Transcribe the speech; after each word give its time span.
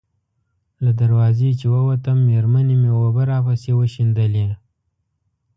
له 0.83 0.91
دروازې 1.01 1.49
چې 1.59 1.65
ووتم، 1.73 2.17
مېرمنې 2.29 2.75
مې 2.81 2.89
اوبه 2.99 3.23
راپسې 3.31 3.71
وشیندلې. 3.75 4.47